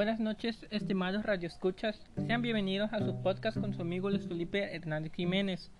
Buenas 0.00 0.18
noches, 0.18 0.66
estimados 0.70 1.26
radioescuchas. 1.26 2.02
Sean 2.26 2.40
bienvenidos 2.40 2.90
a 2.94 3.04
su 3.04 3.20
podcast 3.22 3.60
con 3.60 3.74
su 3.74 3.82
amigo 3.82 4.08
Luis 4.08 4.26
Felipe 4.26 4.74
Hernández 4.74 5.12
Jiménez. 5.12 5.70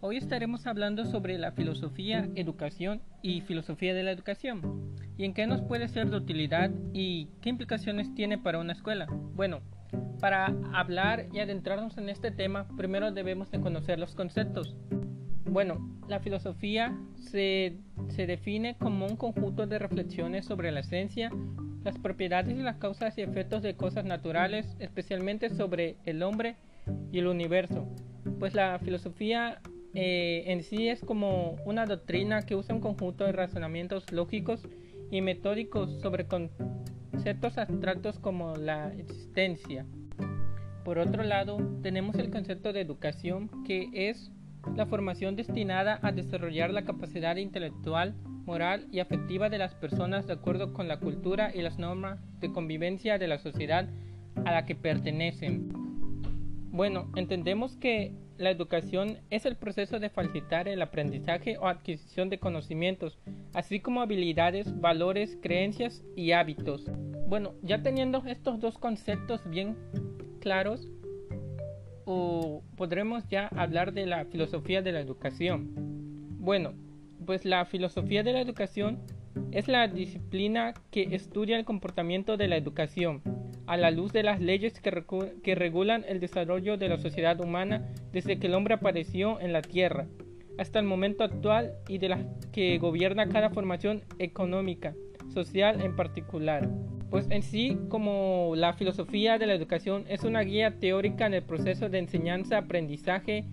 Hoy 0.00 0.16
estaremos 0.16 0.68
hablando 0.68 1.04
sobre 1.06 1.38
la 1.38 1.50
filosofía, 1.50 2.28
educación 2.36 3.02
y 3.20 3.40
filosofía 3.40 3.94
de 3.94 4.04
la 4.04 4.12
educación 4.12 4.94
y 5.16 5.24
en 5.24 5.34
qué 5.34 5.48
nos 5.48 5.60
puede 5.62 5.88
ser 5.88 6.08
de 6.08 6.18
utilidad 6.18 6.70
y 6.92 7.30
qué 7.42 7.48
implicaciones 7.48 8.14
tiene 8.14 8.38
para 8.38 8.60
una 8.60 8.74
escuela. 8.74 9.08
Bueno, 9.34 9.60
para 10.20 10.54
hablar 10.72 11.26
y 11.32 11.40
adentrarnos 11.40 11.98
en 11.98 12.10
este 12.10 12.30
tema, 12.30 12.68
primero 12.76 13.10
debemos 13.10 13.50
de 13.50 13.60
conocer 13.60 13.98
los 13.98 14.14
conceptos. 14.14 14.76
Bueno, 15.46 15.98
la 16.06 16.20
filosofía 16.20 16.96
se, 17.16 17.76
se, 18.10 18.28
define 18.28 18.76
como 18.78 19.06
un 19.06 19.16
conjunto 19.16 19.66
de 19.66 19.80
reflexiones 19.80 20.44
sobre 20.44 20.70
la 20.70 20.80
esencia, 20.80 21.32
las 21.84 21.98
propiedades 21.98 22.56
y 22.56 22.62
las 22.62 22.76
causas 22.76 23.16
y 23.18 23.22
efectos 23.22 23.62
de 23.62 23.74
cosas 23.74 24.04
naturales, 24.04 24.76
especialmente 24.78 25.50
sobre 25.50 25.96
el 26.04 26.22
hombre 26.22 26.56
y 27.12 27.18
el 27.18 27.26
universo. 27.26 27.86
Pues 28.38 28.54
la 28.54 28.78
filosofía 28.78 29.60
eh, 29.94 30.44
en 30.46 30.62
sí 30.62 30.88
es 30.88 31.00
como 31.00 31.56
una 31.64 31.86
doctrina 31.86 32.42
que 32.42 32.54
usa 32.54 32.74
un 32.74 32.80
conjunto 32.80 33.24
de 33.24 33.32
razonamientos 33.32 34.10
lógicos 34.12 34.66
y 35.10 35.22
metódicos 35.22 36.00
sobre 36.00 36.26
conceptos 36.26 37.58
abstractos 37.58 38.18
como 38.18 38.56
la 38.56 38.92
existencia. 38.94 39.86
Por 40.84 40.98
otro 40.98 41.22
lado, 41.22 41.58
tenemos 41.82 42.16
el 42.16 42.30
concepto 42.30 42.72
de 42.72 42.80
educación, 42.80 43.50
que 43.64 43.90
es 43.92 44.30
la 44.76 44.86
formación 44.86 45.36
destinada 45.36 45.98
a 46.02 46.12
desarrollar 46.12 46.70
la 46.70 46.84
capacidad 46.84 47.36
intelectual, 47.36 48.14
moral 48.48 48.86
y 48.90 49.00
afectiva 49.00 49.50
de 49.50 49.58
las 49.58 49.74
personas 49.74 50.26
de 50.26 50.32
acuerdo 50.32 50.72
con 50.72 50.88
la 50.88 51.00
cultura 51.00 51.52
y 51.54 51.60
las 51.60 51.78
normas 51.78 52.18
de 52.40 52.50
convivencia 52.50 53.18
de 53.18 53.28
la 53.28 53.38
sociedad 53.38 53.86
a 54.46 54.52
la 54.52 54.64
que 54.64 54.74
pertenecen. 54.74 55.68
Bueno, 56.70 57.12
entendemos 57.14 57.76
que 57.76 58.14
la 58.38 58.50
educación 58.50 59.18
es 59.28 59.44
el 59.44 59.56
proceso 59.56 60.00
de 60.00 60.08
facilitar 60.08 60.66
el 60.66 60.80
aprendizaje 60.80 61.58
o 61.58 61.66
adquisición 61.66 62.30
de 62.30 62.38
conocimientos, 62.38 63.18
así 63.52 63.80
como 63.80 64.00
habilidades, 64.00 64.80
valores, 64.80 65.36
creencias 65.42 66.02
y 66.16 66.32
hábitos. 66.32 66.86
Bueno, 67.26 67.52
ya 67.62 67.82
teniendo 67.82 68.22
estos 68.24 68.60
dos 68.60 68.78
conceptos 68.78 69.42
bien 69.50 69.76
claros, 70.40 70.88
o 72.06 72.62
podremos 72.78 73.28
ya 73.28 73.48
hablar 73.48 73.92
de 73.92 74.06
la 74.06 74.24
filosofía 74.24 74.80
de 74.80 74.92
la 74.92 75.00
educación. 75.00 75.68
Bueno, 76.38 76.72
pues 77.28 77.44
la 77.44 77.66
filosofía 77.66 78.22
de 78.22 78.32
la 78.32 78.40
educación 78.40 79.00
es 79.52 79.68
la 79.68 79.86
disciplina 79.86 80.72
que 80.90 81.14
estudia 81.14 81.58
el 81.58 81.66
comportamiento 81.66 82.38
de 82.38 82.48
la 82.48 82.56
educación 82.56 83.20
a 83.66 83.76
la 83.76 83.90
luz 83.90 84.14
de 84.14 84.22
las 84.22 84.40
leyes 84.40 84.80
que, 84.80 85.54
regulan 85.54 86.06
el 86.08 86.20
desarrollo 86.20 86.78
de 86.78 86.88
la 86.88 86.96
sociedad 86.96 87.38
humana 87.38 87.86
desde 88.12 88.38
que 88.38 88.46
el 88.46 88.54
hombre 88.54 88.72
apareció 88.72 89.38
en 89.42 89.52
la 89.52 89.60
Tierra 89.60 90.06
hasta 90.56 90.78
el 90.78 90.86
momento 90.86 91.22
actual 91.22 91.74
y 91.86 91.98
de 91.98 92.08
las 92.08 92.24
que 92.50 92.78
gobierna 92.78 93.28
cada 93.28 93.50
formación 93.50 94.04
económica, 94.18 94.94
social 95.28 95.82
en 95.82 95.96
particular. 95.96 96.70
Pues 97.10 97.30
en 97.30 97.42
sí 97.42 97.78
como 97.90 98.54
la 98.56 98.72
filosofía 98.72 99.36
de 99.36 99.44
la 99.44 99.52
educación 99.52 100.06
es 100.08 100.24
una 100.24 100.40
guía 100.40 100.78
teórica 100.80 101.26
en 101.26 101.34
el 101.34 101.42
proceso 101.42 101.90
de 101.90 101.98
enseñanza-aprendizaje, 101.98 103.44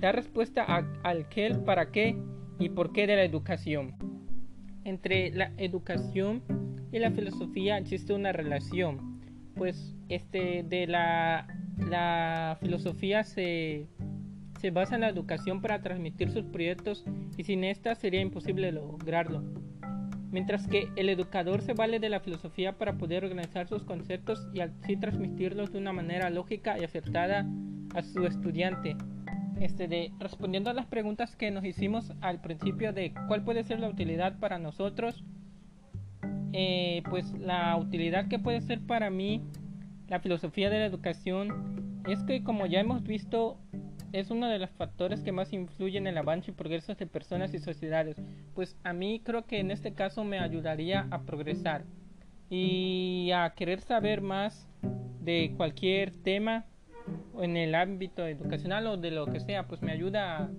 da 0.00 0.10
respuesta 0.10 0.64
al 1.04 1.28
qué, 1.28 1.54
para 1.64 1.92
qué 1.92 2.16
y 2.60 2.68
por 2.68 2.92
qué 2.92 3.08
de 3.08 3.16
la 3.16 3.24
educación. 3.24 3.96
Entre 4.84 5.30
la 5.30 5.52
educación 5.56 6.42
y 6.92 6.98
la 7.00 7.10
filosofía 7.10 7.78
existe 7.78 8.12
una 8.12 8.30
relación, 8.32 9.20
pues 9.56 9.96
este 10.08 10.62
de 10.62 10.86
la, 10.86 11.46
filosofía 12.60 13.24
se, 13.24 13.88
se 14.60 14.70
basa 14.70 14.94
en 14.94 15.00
la 15.00 15.08
educación 15.08 15.60
para 15.60 15.82
transmitir 15.82 16.30
sus 16.30 16.44
proyectos 16.44 17.04
y 17.36 17.42
sin 17.42 17.64
esta 17.64 17.94
sería 17.94 18.20
imposible 18.20 18.70
lograrlo 18.70 19.42
mientras 20.30 20.66
que 20.66 20.88
el 20.96 21.08
educador 21.08 21.62
se 21.62 21.72
vale 21.72 21.98
de 21.98 22.08
la 22.08 22.20
filosofía 22.20 22.78
para 22.78 22.96
poder 22.96 23.24
organizar 23.24 23.66
sus 23.66 23.82
conceptos 23.84 24.46
y 24.54 24.60
así 24.60 24.96
transmitirlos 24.96 25.72
de 25.72 25.78
una 25.78 25.92
manera 25.92 26.30
lógica 26.30 26.78
y 26.78 26.84
acertada 26.84 27.46
a 27.94 28.02
su 28.02 28.24
estudiante. 28.26 28.96
Este 29.60 30.10
respondiendo 30.18 30.70
a 30.70 30.72
las 30.72 30.86
preguntas 30.86 31.36
que 31.36 31.50
nos 31.50 31.64
hicimos 31.66 32.12
al 32.22 32.40
principio 32.40 32.94
de 32.94 33.12
cuál 33.28 33.44
puede 33.44 33.62
ser 33.62 33.78
la 33.78 33.88
utilidad 33.88 34.38
para 34.38 34.58
nosotros, 34.58 35.22
eh, 36.52 37.02
pues 37.10 37.30
la 37.38 37.76
utilidad 37.76 38.28
que 38.28 38.38
puede 38.38 38.62
ser 38.62 38.80
para 38.80 39.10
mí 39.10 39.42
la 40.08 40.18
filosofía 40.18 40.70
de 40.70 40.78
la 40.78 40.86
educación 40.86 42.02
es 42.08 42.22
que 42.24 42.42
como 42.42 42.64
ya 42.64 42.80
hemos 42.80 43.02
visto 43.02 43.58
es 44.12 44.30
uno 44.30 44.48
de 44.48 44.58
los 44.58 44.70
factores 44.70 45.20
que 45.20 45.30
más 45.30 45.52
influyen 45.52 46.06
en 46.06 46.14
el 46.14 46.18
avance 46.18 46.50
y 46.50 46.54
progreso 46.54 46.94
de 46.94 47.06
personas 47.06 47.52
y 47.52 47.58
sociedades, 47.58 48.16
pues 48.54 48.76
a 48.82 48.94
mí 48.94 49.20
creo 49.22 49.44
que 49.44 49.60
en 49.60 49.70
este 49.70 49.92
caso 49.92 50.24
me 50.24 50.40
ayudaría 50.40 51.06
a 51.10 51.20
progresar 51.20 51.84
y 52.48 53.30
a 53.32 53.50
querer 53.50 53.80
saber 53.80 54.22
más 54.22 54.66
de 55.20 55.52
cualquier 55.56 56.16
tema 56.16 56.64
en 57.42 57.56
el 57.56 57.74
ámbito 57.74 58.26
educacional 58.26 58.86
o 58.86 58.96
de 58.96 59.10
lo 59.10 59.26
que 59.26 59.40
sea, 59.40 59.66
pues 59.66 59.82
me 59.82 59.92
ayuda 59.92 60.50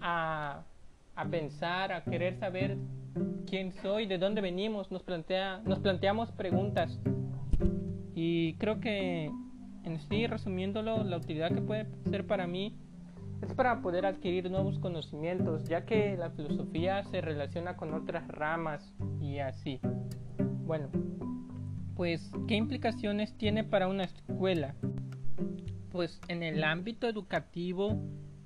a, 0.00 0.64
a 1.14 1.24
pensar, 1.26 1.92
a 1.92 2.04
querer 2.04 2.38
saber 2.38 2.76
quién 3.46 3.72
soy, 3.82 4.06
de 4.06 4.18
dónde 4.18 4.40
venimos, 4.40 4.90
nos, 4.90 5.02
plantea, 5.02 5.60
nos 5.64 5.78
planteamos 5.80 6.32
preguntas 6.32 6.98
y 8.14 8.54
creo 8.54 8.80
que 8.80 9.30
en 9.84 10.00
sí, 10.08 10.26
resumiéndolo, 10.26 11.04
la 11.04 11.18
utilidad 11.18 11.52
que 11.52 11.60
puede 11.60 11.86
ser 12.08 12.26
para 12.26 12.46
mí 12.46 12.74
es 13.42 13.52
para 13.52 13.82
poder 13.82 14.06
adquirir 14.06 14.50
nuevos 14.50 14.78
conocimientos, 14.78 15.64
ya 15.64 15.84
que 15.84 16.16
la 16.16 16.30
filosofía 16.30 17.04
se 17.04 17.20
relaciona 17.20 17.76
con 17.76 17.92
otras 17.92 18.26
ramas 18.28 18.94
y 19.20 19.38
así. 19.38 19.80
Bueno, 20.64 20.88
pues, 21.96 22.32
¿qué 22.48 22.54
implicaciones 22.54 23.36
tiene 23.36 23.62
para 23.64 23.88
una 23.88 24.04
escuela? 24.04 24.74
Pues 25.90 26.20
en 26.28 26.42
el 26.42 26.64
ámbito 26.64 27.08
educativo, 27.08 28.00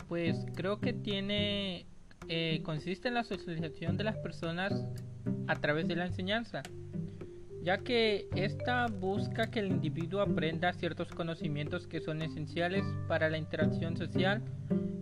pues 0.08 0.46
creo 0.54 0.80
que 0.80 0.92
tiene, 0.92 1.86
eh, 2.28 2.60
consiste 2.62 3.08
en 3.08 3.14
la 3.14 3.24
socialización 3.24 3.96
de 3.96 4.04
las 4.04 4.16
personas 4.18 4.72
a 5.46 5.56
través 5.56 5.88
de 5.88 5.96
la 5.96 6.06
enseñanza 6.06 6.62
ya 7.62 7.78
que 7.78 8.28
ésta 8.34 8.86
busca 8.86 9.50
que 9.50 9.60
el 9.60 9.66
individuo 9.66 10.22
aprenda 10.22 10.72
ciertos 10.72 11.08
conocimientos 11.08 11.86
que 11.86 12.00
son 12.00 12.22
esenciales 12.22 12.84
para 13.08 13.28
la 13.28 13.38
interacción 13.38 13.96
social 13.96 14.42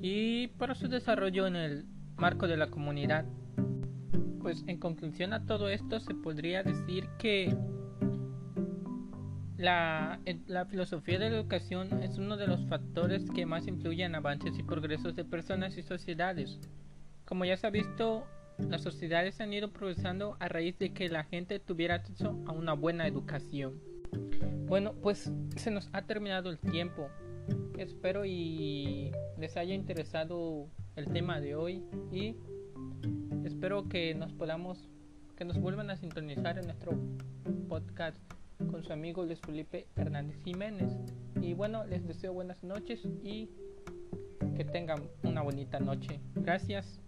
y 0.00 0.48
para 0.48 0.74
su 0.74 0.88
desarrollo 0.88 1.46
en 1.46 1.56
el 1.56 1.84
marco 2.16 2.48
de 2.48 2.56
la 2.56 2.68
comunidad. 2.68 3.24
Pues 4.40 4.64
en 4.66 4.78
conclusión 4.78 5.32
a 5.32 5.44
todo 5.44 5.68
esto 5.68 6.00
se 6.00 6.14
podría 6.14 6.62
decir 6.62 7.08
que 7.18 7.56
la, 9.58 10.20
la, 10.46 10.66
filosofía 10.66 11.18
de 11.18 11.30
la 11.30 11.36
educación 11.36 12.02
es 12.02 12.18
uno 12.18 12.36
de 12.36 12.46
los 12.46 12.66
factores 12.66 13.30
que 13.30 13.46
más 13.46 13.66
influyen 13.66 14.06
en 14.06 14.14
avances 14.16 14.58
y 14.58 14.62
progresos 14.62 15.16
de 15.16 15.24
personas 15.24 15.76
y 15.78 15.82
sociedades. 15.82 16.58
Como 17.24 17.44
ya 17.44 17.56
se 17.56 17.66
ha 17.66 17.70
visto, 17.70 18.26
las 18.58 18.82
sociedades 18.82 19.40
han 19.40 19.52
ido 19.52 19.72
progresando 19.72 20.36
a 20.40 20.48
raíz 20.48 20.78
de 20.78 20.92
que 20.92 21.08
la 21.08 21.24
gente 21.24 21.58
tuviera 21.58 21.96
acceso 21.96 22.42
a 22.46 22.52
una 22.52 22.74
buena 22.74 23.06
educación. 23.06 23.80
Bueno, 24.66 24.94
pues 25.02 25.30
se 25.56 25.70
nos 25.70 25.88
ha 25.92 26.02
terminado 26.02 26.50
el 26.50 26.58
tiempo. 26.58 27.08
Espero 27.78 28.24
y 28.24 29.12
les 29.38 29.56
haya 29.56 29.74
interesado 29.74 30.68
el 30.96 31.06
tema 31.08 31.40
de 31.40 31.54
hoy 31.54 31.84
y 32.10 32.36
espero 33.44 33.88
que 33.88 34.14
nos 34.14 34.32
podamos 34.32 34.88
que 35.36 35.44
nos 35.44 35.60
vuelvan 35.60 35.90
a 35.90 35.96
sintonizar 35.96 36.58
en 36.58 36.64
nuestro 36.64 36.98
podcast 37.68 38.18
con 38.76 38.84
su 38.84 38.92
amigo 38.92 39.24
Luis 39.24 39.40
Felipe 39.40 39.86
Hernández 39.96 40.36
Jiménez. 40.44 40.92
Y 41.40 41.54
bueno, 41.54 41.86
les 41.86 42.06
deseo 42.06 42.34
buenas 42.34 42.62
noches 42.62 43.00
y 43.24 43.48
que 44.54 44.66
tengan 44.66 45.02
una 45.22 45.40
bonita 45.40 45.80
noche. 45.80 46.20
Gracias. 46.34 47.00